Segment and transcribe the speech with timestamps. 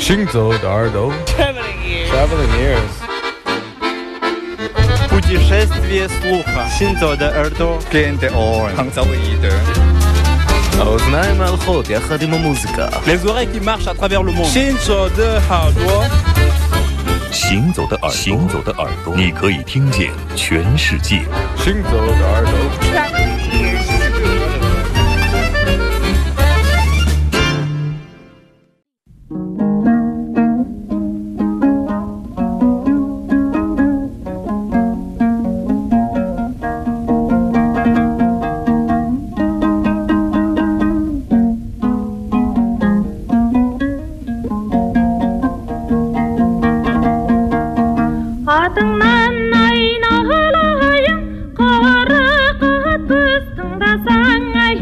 [0.00, 2.10] 行走的耳朵Traveling ears.
[2.12, 2.94] Traveling ears
[5.08, 6.68] Путешествие слуха.
[6.78, 7.78] Синзо де Эрдо.
[7.90, 8.76] Gen de oren.
[8.76, 9.52] Hangzauwe ide.
[10.80, 14.50] האוזניים ההולכות יחד עם המוזיקה Les oreilles qui marchent à travers le monde.
[14.54, 16.04] Shinzo de Hardwa.
[17.32, 21.22] 行走的耳朵，行走的耳朵，你可以听见全世界。
[21.56, 22.52] 行走的耳朵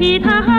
[0.09, 0.58] 吉他。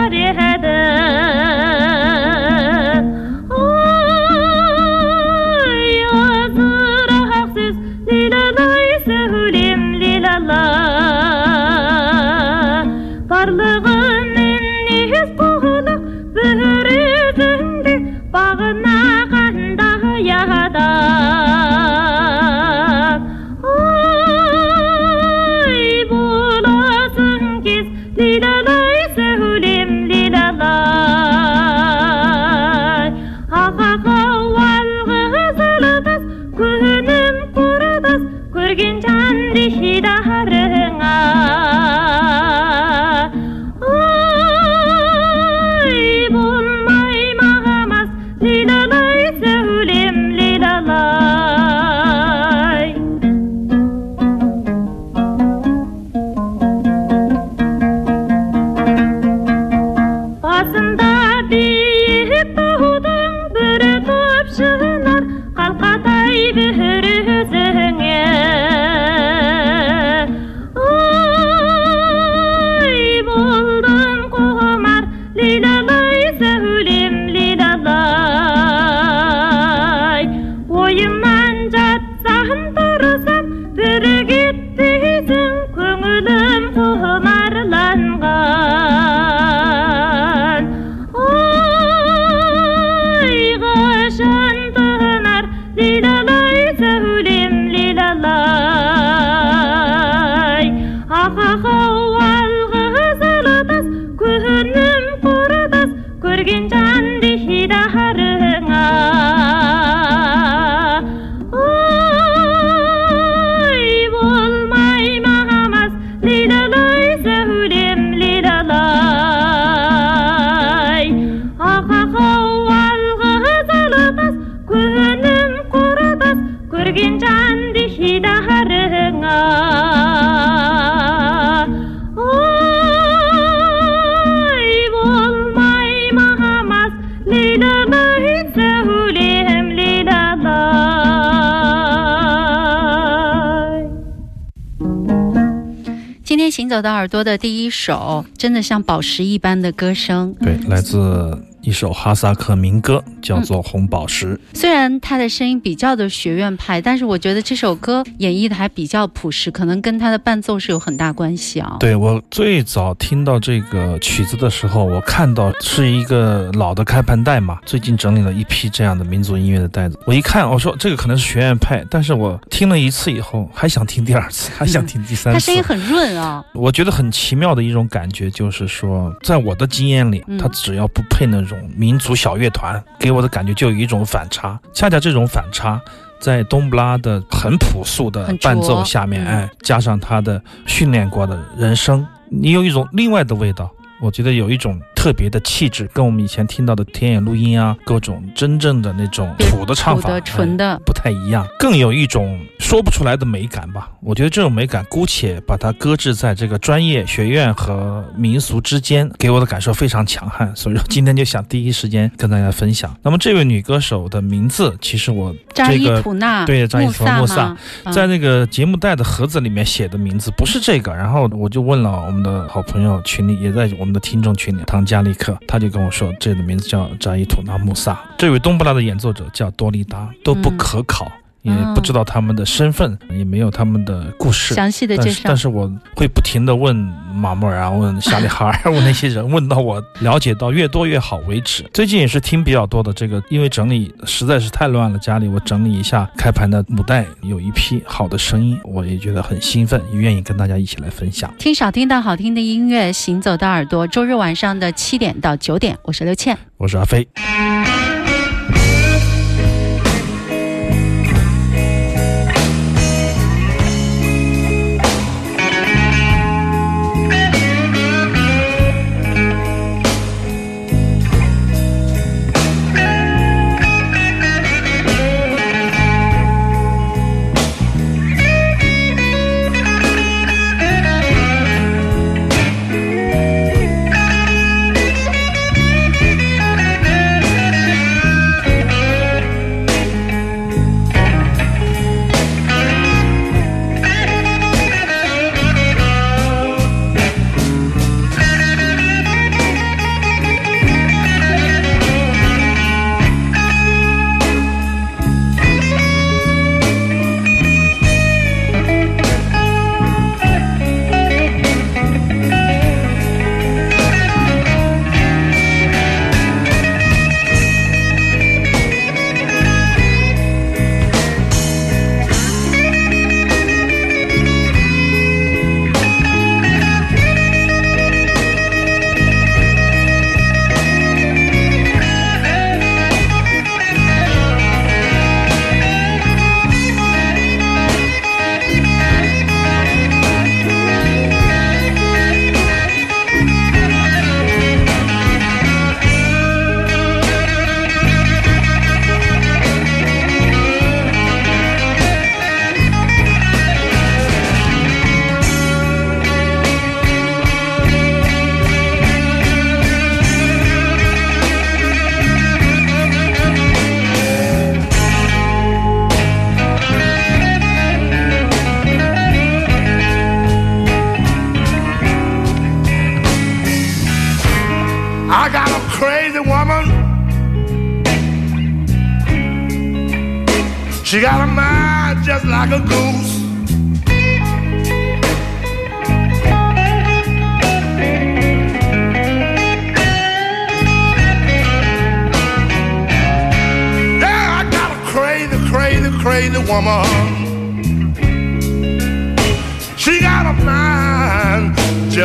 [147.11, 150.33] 朵的第一首，真的像宝石一般的歌声。
[150.39, 154.35] 对，来自一首哈萨克民歌，叫做《红宝石》。
[154.53, 161.77] 虽然他的声音比较的学院派，但是我觉得这首歌演绎的还比较朴实，可能跟他的伴奏是有很大关系啊。
[161.79, 169.99] 对我最早听到这个曲子的时候，我看到是一个老的开盘带嘛，最近整理了一批这样的民族音乐的带子。
[170.05, 175.39] 我一看，我说这个可能是学院派，但是我听了一次以后，还想听第二次， 还想听第三次。
[175.39, 184.57] 他声音很润啊，我觉得很奇妙的一种感觉，就是说，在我的经验里嗯，他只要不配那种民族小乐团，给我的感觉就有一种反差。
[184.73, 185.79] 恰恰这种反差，
[186.19, 193.69] 在冬不拉的很朴素的伴奏下面，嗯哎，加上他的训练过的人声，你有一种另外的味道。
[194.01, 203.89] 我觉得有一种特别的气质，跟我们以前听到的田野录音啊，各种真正的那种土的唱法，土的纯的哎不太一样，更有一种说不出来的美感吧。
[203.99, 210.55] 我觉得这种美感，姑且把它搁置在这个专业学院和民俗之间，给我的感受非常强悍。
[210.55, 212.95] 所以说今天就想第一时间跟大家分享。
[213.01, 215.99] 那么这位女歌手的名字，其实我这个
[216.45, 217.57] 对扎伊穆吐纳穆萨
[217.91, 227.97] 在那个节目带的盒子里面写的名字不是这个，然后我就问了我们的好朋友群里，也在我们的听众群里，唐加利克，他就跟我说，这个名字叫扎伊图纳穆萨。
[228.17, 231.09] 这位东布拉的演奏者叫多利达，都不可考。
[231.41, 234.53] 也哦不知道他们的身份，也没有他们的故事。
[234.53, 235.37] 详细的介绍但是但。
[235.37, 236.75] 是我会不停的问
[237.13, 241.63] 马木尔啊，问夏利哈尔， 问那些人，问到我了解到越多越好为止。
[241.73, 251.33] 最近也是听比较多的这个，因为整理实在是太乱了，家里我整理一下开盘的母带，有一批好的声音，我也觉得很兴奋，愿意跟大家一起来分享。
[251.39, 253.87] 听少听到好听的音乐，行走的耳朵。
[253.87, 256.37] 周日晚上的七点到九点，我是刘倩。
[256.57, 257.07] 我是阿飞。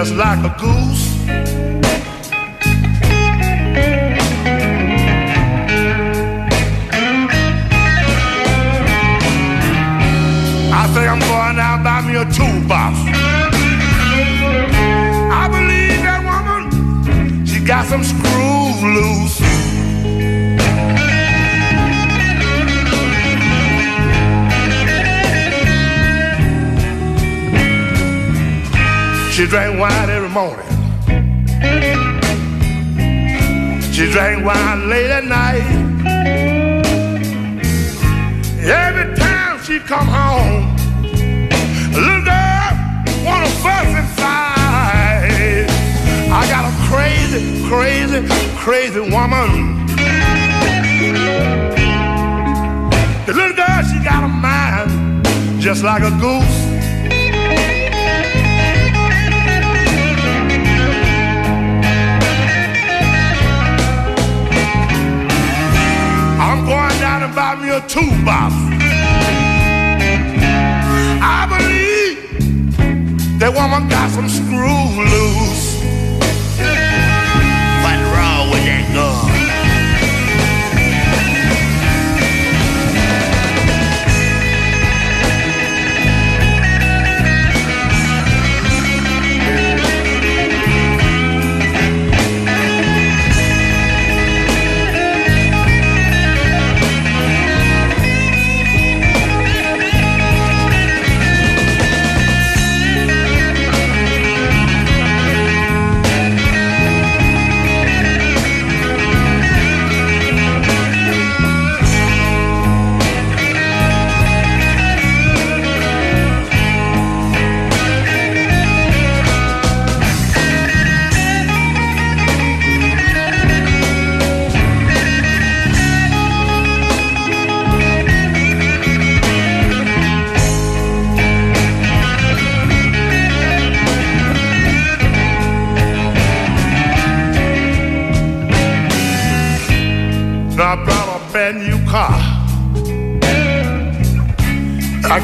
[0.09, 0.76] Just like a goose.
[29.47, 30.67] She drank wine every morning.
[33.93, 35.63] She drank wine late at night.
[38.59, 40.75] Every time she come home,
[41.95, 42.73] little girl
[43.25, 45.69] wanna fuss fight.
[46.29, 48.27] I got a crazy, crazy,
[48.57, 49.87] crazy woman.
[53.27, 55.25] The little girl, she got a mind
[55.61, 56.66] just like a goose.
[67.27, 68.55] And buy me a toolbox.
[71.21, 72.19] I believe
[73.41, 75.66] that woman got some screws loose.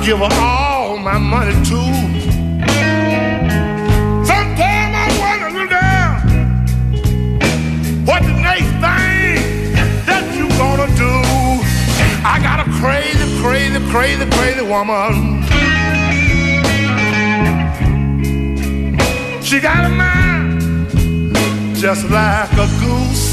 [0.02, 1.92] I give her all my money too.
[4.26, 5.78] Sometimes I wonder,
[8.04, 9.38] what the next thing
[10.06, 11.14] that you gonna do?
[12.26, 15.44] I got a crazy, crazy, crazy, crazy woman.
[19.40, 21.36] She got a mind
[21.76, 23.31] just like a goose.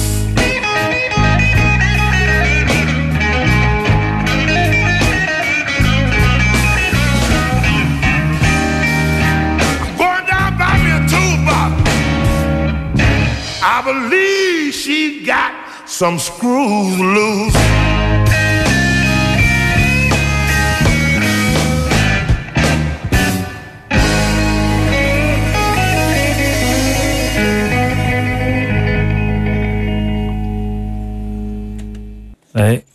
[13.61, 15.51] I believe she got
[15.85, 17.55] some screws loose.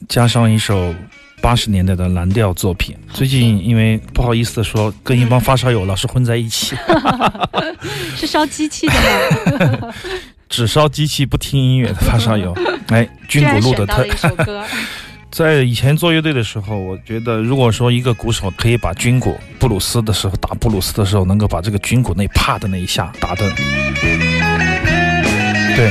[0.07, 0.95] 加上一首
[1.43, 2.97] 八十年代的蓝调作品。
[3.13, 6.77] 最近因为不好意思的说，跟一帮发烧友老是混在一起，
[8.15, 8.95] 是烧机器的
[9.81, 9.93] 吗？
[10.55, 12.57] 只烧机器不听音乐的发烧友。
[12.89, 14.07] 哎，军鼓录的特
[15.33, 23.51] 在以前做乐队的时候，我觉得如果说一个鼓手可以把军鼓布鲁斯的时候打布鲁斯的时候，能够把这个军鼓那啪的那一下打的，
[25.75, 25.91] 对，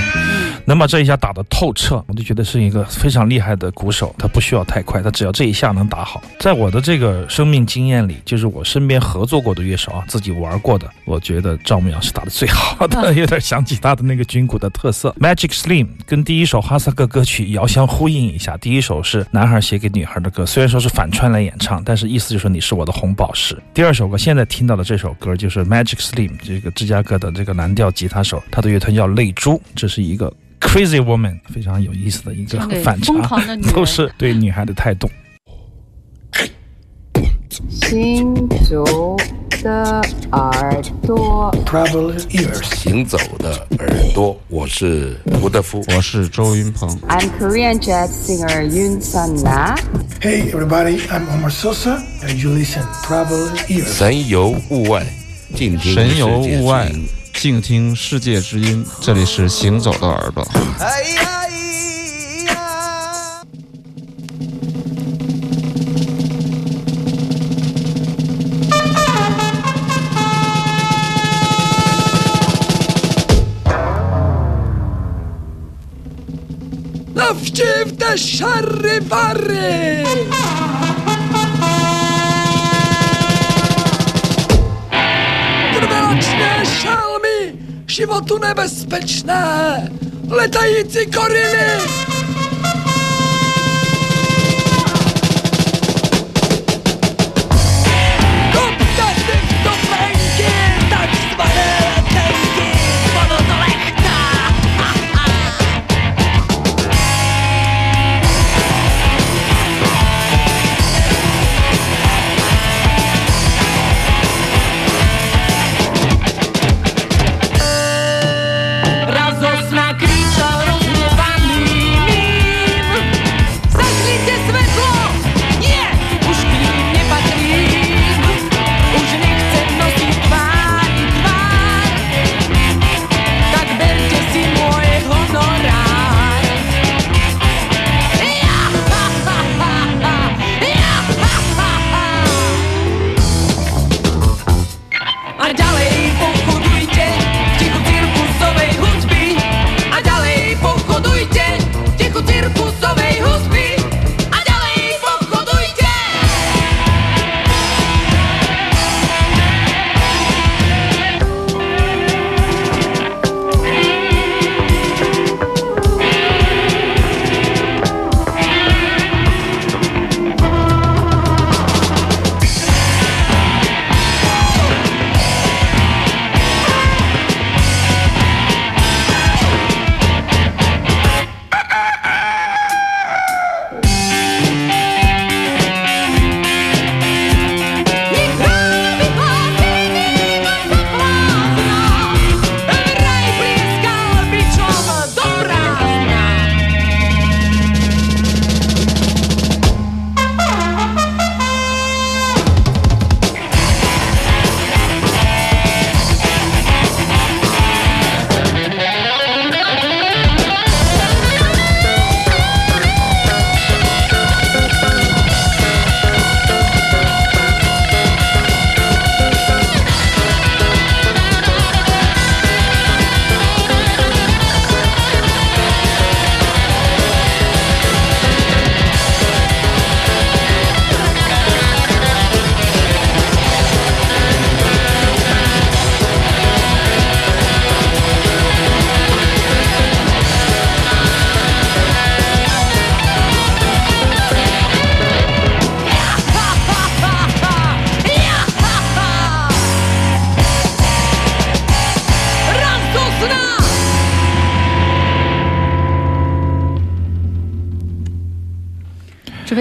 [0.65, 4.13] 能把这一下打得透彻，我就觉得是一个非常厉害的鼓手。
[4.17, 6.21] 他不需要太快，他只要这一下能打好。
[6.39, 15.13] 在我的这个生命经验里，就是我身边合作过的乐手啊，自己玩过的，我觉得赵牧阳是打得最好的， 有点想起他的那个军鼓的特色。
[15.19, 23.57] Magic Slim 跟第一首哈萨克歌曲遥相呼应一下，第一首是男孩写给女孩的歌，虽然说是反串来演唱，但是意思就是你是我的红宝石。
[23.73, 30.31] 第二首歌现在听到的这首歌就是 Magic Slim 这个芝加哥的这个蓝调吉他手，他的乐团叫泪珠，这是一个
[30.63, 35.09] Crazy Woman，非常有意思的一个反差疯狂的女，都是对女孩的态度。
[37.69, 38.33] 行
[38.67, 39.15] 走
[39.61, 40.01] 的
[40.31, 42.63] 耳朵，Travel ears，。
[42.75, 46.89] 行走的耳朵，我是胡德夫，我是周云鹏。
[47.07, 49.75] I'm Korean jazz singer Yoon Sun Na.
[50.19, 53.93] Hey everybody, I'm Omar Sosa, and you listen Travel Ears.
[53.93, 55.05] 神游物外，
[55.53, 57.05] 静听神游世界物外之音，
[57.43, 60.47] 静听世界之音这里是行走的耳朵。
[87.93, 89.43] Životu nebezpečné,
[90.29, 92.12] letající gorily!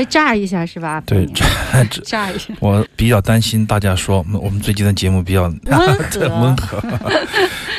[0.05, 1.03] 炸一下是吧？
[1.07, 1.47] 对，炸
[2.05, 2.55] 炸一下。
[2.61, 6.83] 我比较担心大家说我们我们最近的节目比较温 和温和，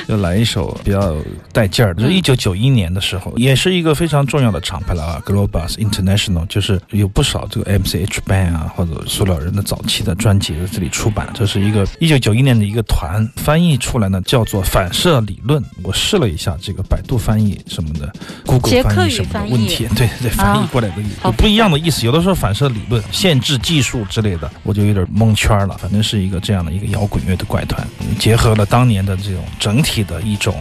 [0.08, 1.16] 就来一首比较
[1.52, 2.02] 带劲儿的。
[2.04, 11.30] 就是一九九一年的时候，也是一个非常重要的厂牌了啊，Globus International，就是有不少这个 MCH Band 啊或者塑料人的早期的专辑在这里出版。
[11.34, 15.64] 这是一个一九九一年的一个团翻译出来呢，叫做反射理论。
[15.82, 18.12] 我试了一下这个百度翻译什么的
[18.46, 22.06] ，Google 翻译什么的问题， 对对，翻译过来的不一样的意思。
[22.06, 25.78] 有的时候反射理论、限制技术之类的，我就有点蒙圈了。
[25.78, 30.56] 反正是一个这样的一个摇滚乐的怪团，嗯结合了当年的这种整体的一种。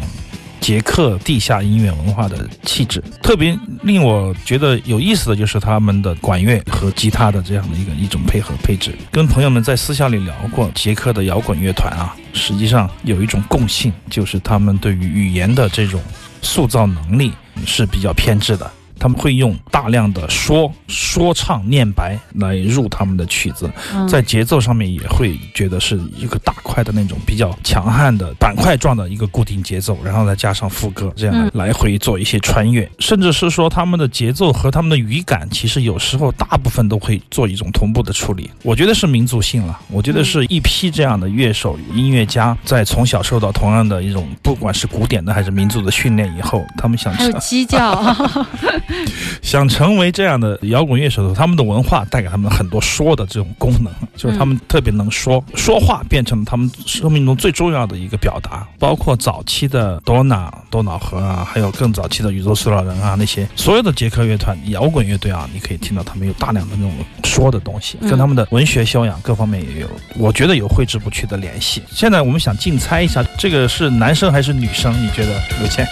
[0.61, 8.95] 捷克地下音乐文化的气质，特别令我觉得有意思的就是他们的管乐和吉他的这样的一个一种配合配置。
[9.11, 16.01] 跟朋友们在私下里聊过，捷克的摇滚乐团啊，实际上有一种共性，就是他们对于语言的这种
[16.43, 17.33] 塑造能力
[17.67, 18.71] 是比较偏执的。
[19.03, 24.07] 他们会用大量的说、说唱、念白来入他们的曲子，嗯。
[24.07, 31.51] 在节奏上面也会觉得是一个大块的那种比较强悍的板块状的一个固定节奏，然后再加上副歌，这样嗯。
[31.53, 38.49] 来回做一些穿越，甚至是说他们的节奏和他们的语感，其实有时候大部分都会做一种同步的处理。
[38.63, 48.17] 我觉得是民族性了，我觉得是一批这样的乐手、音乐家在从小受到同样的一种不管是古典的还是民族的训练以后，他们想还有鸡叫，
[49.43, 58.67] 想成为这样的摇滚乐手的他们的文化带给他们很多说的这种功能，就是他们特别能说，说话变成了他们生命中最重要的一个表达。
[58.79, 66.93] 包括早期的多纳、多瑙河啊，还有更早期的宇宙塑料人啊，那些所有的捷克乐团、摇滚乐队啊，你可以听到他们有大量的那种
[67.25, 71.83] 说的东西，嗯跟他们的文学修养各方面也有，我觉得有挥之不去的联系。
[71.91, 74.93] 现在我们想竞猜一下，这个是男生还是女生？
[75.03, 75.87] 你觉得，刘谦？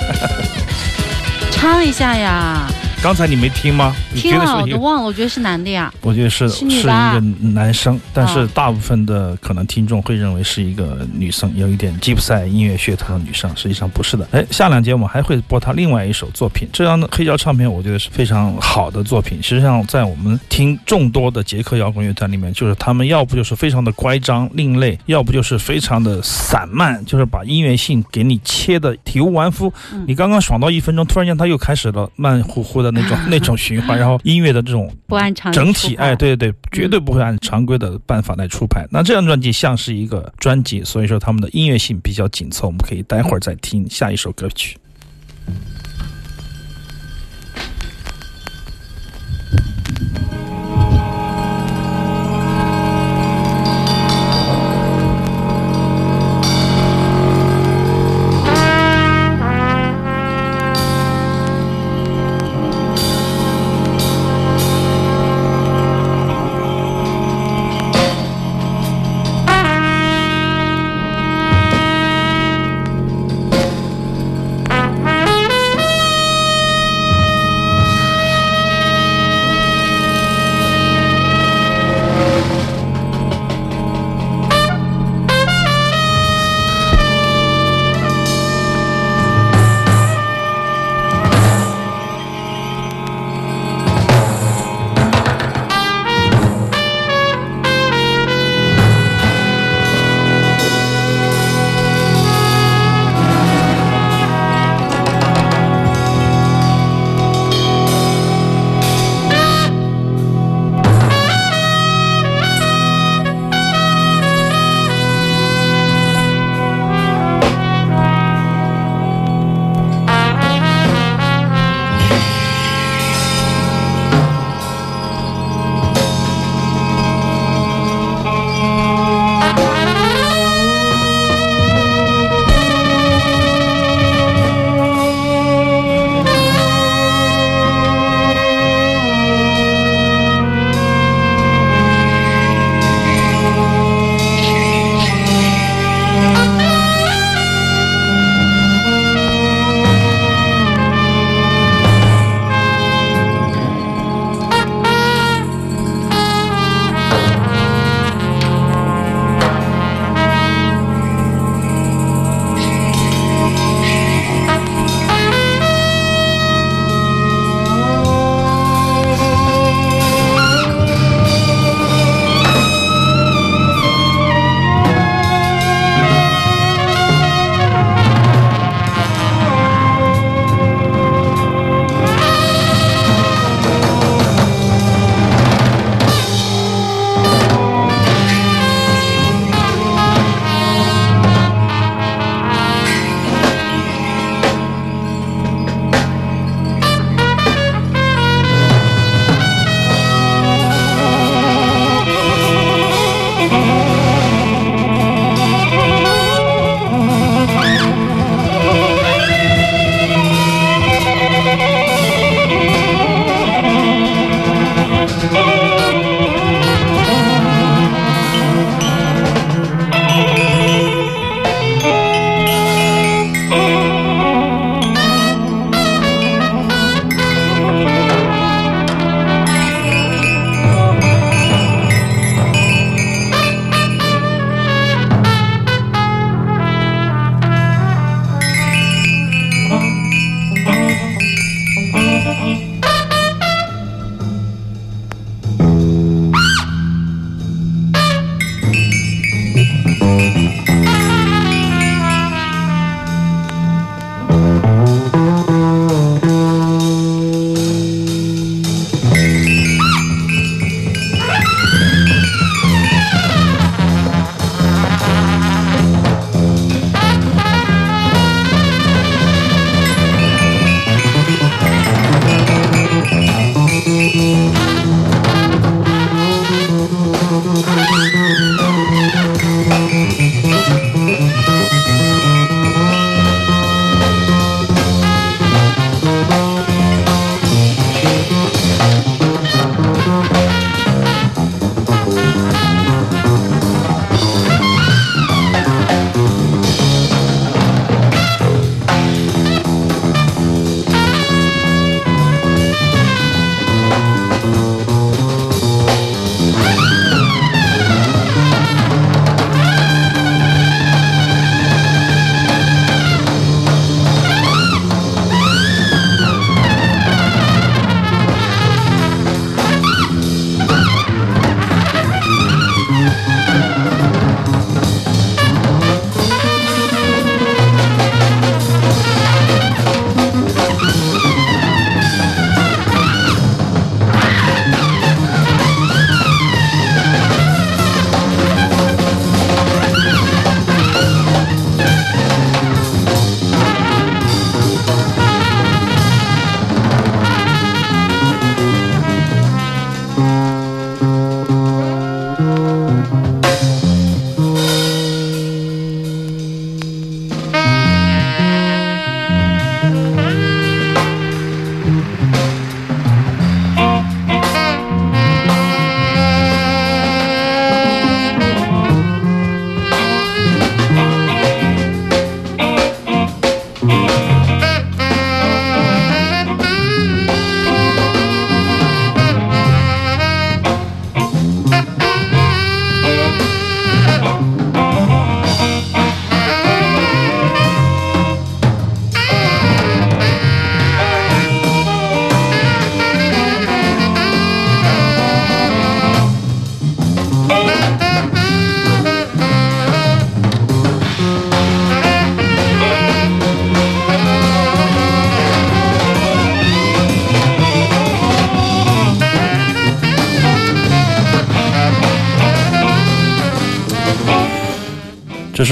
[1.51, 2.67] 唱一下呀！
[3.03, 3.97] 刚才你没听吗？
[4.13, 5.91] 你听了我都忘了，我觉得是男的呀。
[6.03, 14.29] 我觉得是是是一个男生，但是哦大部分的可能听众会认为是一个女生，有一点吉普赛音乐噱头的女生，实际上不是的。
[14.33, 19.43] 哎，下两节我们还会播她另外一首作品，这张的黑胶唱片我觉得是非常好的作品。
[19.43, 29.73] 实际上，在我们听众多的捷克摇滚乐团里面，就是他们要不就是非常的乖张另类，要不就是非常的散漫，就是把音乐性给你切的体无完肤。
[29.95, 38.87] 嗯你刚刚爽到一分钟，突然间他又开始了慢乎乎的那种 那种循环，然后音乐的这种不按常整体，哎，对对对，绝对不会按常规的办法来出牌。
[38.91, 42.67] 那这张专辑像是一个专辑，所以说他们的音乐性比较紧凑。
[42.67, 44.77] 我们可以待会儿再听下一首歌曲。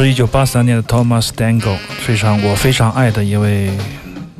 [0.05, 3.71] 是一九八三年的 Thomas Dangle，非常我非常爱的一位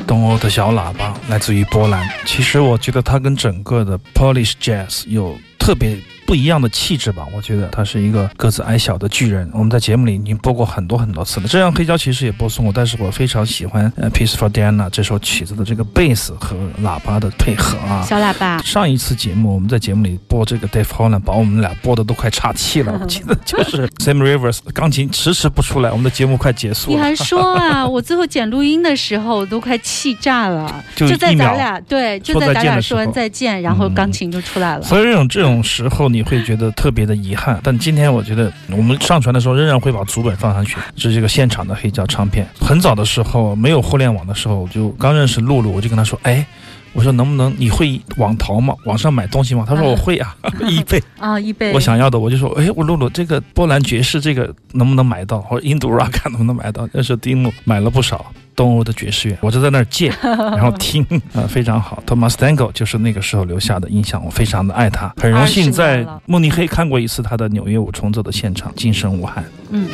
[0.07, 2.09] 东欧的小喇叭，来自于波兰。
[2.25, 5.99] 其实我觉得他跟整个的 Polish Jazz 有特别。
[6.29, 9.51] 不一样的气质吧，我觉得他是一个个子矮小的巨人。
[9.55, 18.05] 我们在节目里已经播过很多很多次了，这样黑胶其实也播送过，但是我非常喜欢呃《Peace for Diana》这首曲子的这个贝斯和喇叭的配合啊。
[18.07, 18.61] 小喇叭。
[18.63, 22.93] 上一次节目我们在节目里播这个 Dave Holland，把我们俩播的都快岔气了。
[23.01, 26.97] 我记得就是 Sam Rivers 钢琴迟迟不出来，我们的节目快结束了。
[26.99, 27.87] 你还说啊？
[27.87, 34.83] 我最后剪录音的时候都快气炸了， 就在咱俩对，就在咱俩说完再见，然后钢琴就出来了。
[34.83, 37.09] 所以这种这种时候你会觉得特别。
[37.09, 42.47] 的遗憾，但今天我觉得我们上传的时候仍然会把主本放上去，是这个现场的黑胶唱片。
[42.61, 46.47] 很早的时候没有互联网的时候，我就刚认识露露，我就跟她说：“哎，
[46.93, 48.75] 我说能不能你会网淘吗？
[48.85, 50.37] 网上买东西吗？”他说：“我会啊，
[50.69, 55.41] 易贝啊，易贝。”我想要的我就说：“哎，我露露这个波兰爵士这个能不能买到？
[55.41, 58.31] 或者印度 rock 能不能买到？”那时候丁木买了不少。
[58.59, 62.03] 东欧的爵士乐，我就在那儿借， 然后听，呃，非常好。
[62.05, 69.45] Thomas Dangle 就是那个时候留下的印象，我非常的爱他，很荣幸在慕尼黑看过一次他的纽约五重奏的现场，今生无憾。
[69.71, 69.89] 嗯，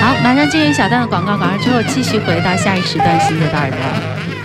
[0.00, 4.35] 好，马上进入小段的广告，广告之后继续回到下一时段，新的大耳朵。